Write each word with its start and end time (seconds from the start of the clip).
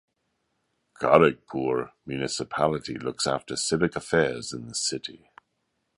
Kharagpur 0.95 1.91
Municipality 2.07 2.95
looks 2.95 3.27
after 3.27 3.55
civic 3.55 3.95
affairs 3.95 4.51
in 4.51 4.67
the 4.67 4.73
city. 4.73 5.29